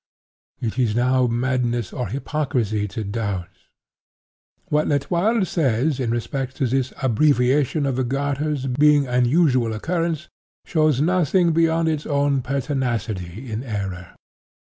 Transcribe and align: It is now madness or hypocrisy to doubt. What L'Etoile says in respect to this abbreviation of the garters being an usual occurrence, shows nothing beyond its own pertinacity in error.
It 0.59 0.79
is 0.79 0.95
now 0.95 1.27
madness 1.27 1.93
or 1.93 2.07
hypocrisy 2.07 2.87
to 2.87 3.03
doubt. 3.03 3.49
What 4.69 4.87
L'Etoile 4.87 5.45
says 5.45 5.99
in 5.99 6.09
respect 6.09 6.55
to 6.55 6.65
this 6.65 6.91
abbreviation 7.03 7.85
of 7.85 7.97
the 7.97 8.03
garters 8.03 8.65
being 8.65 9.05
an 9.05 9.25
usual 9.25 9.73
occurrence, 9.73 10.27
shows 10.65 11.01
nothing 11.01 11.51
beyond 11.51 11.87
its 11.87 12.07
own 12.07 12.41
pertinacity 12.41 13.47
in 13.51 13.61
error. 13.61 14.15